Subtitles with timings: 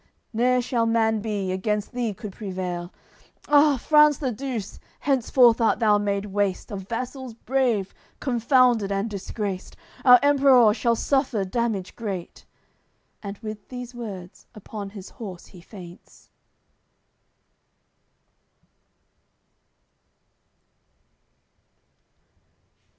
[0.33, 2.91] Neer shall man be, against thee could prevail.
[3.47, 3.77] Ah!
[3.77, 9.77] France the Douce, henceforth art thou made waste Of vassals brave, confounded and disgraced!
[10.03, 12.45] Our Emperour shall suffer damage great."
[13.21, 16.31] And with these words upon his horse he faints.